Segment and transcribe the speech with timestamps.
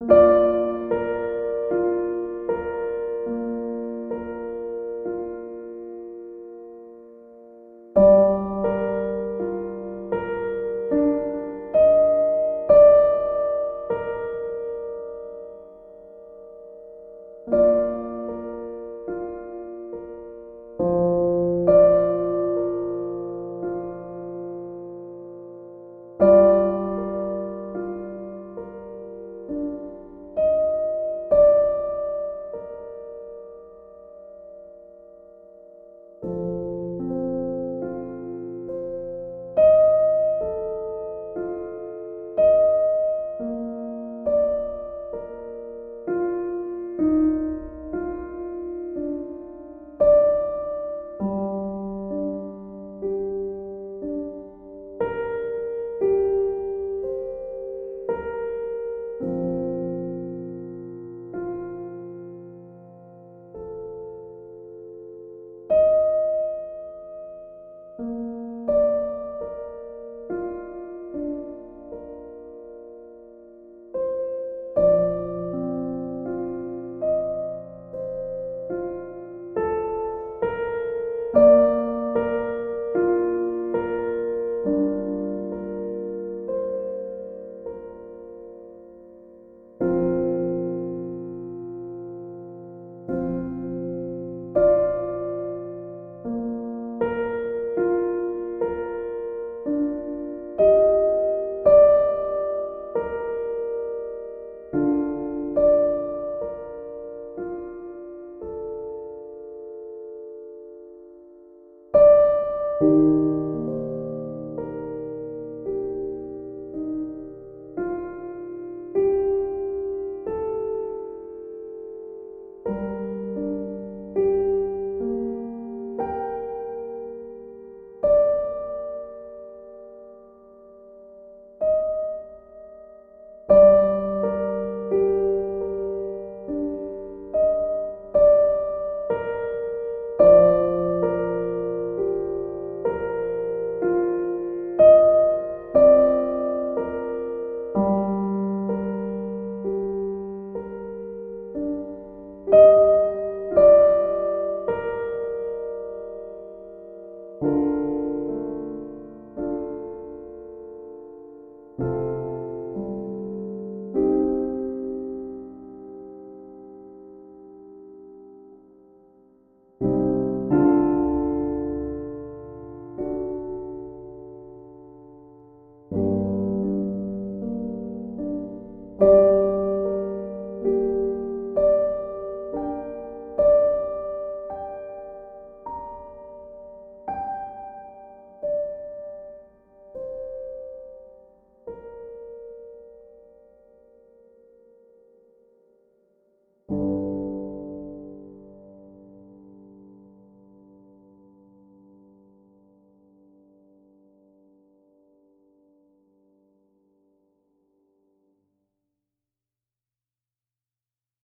[0.00, 0.37] you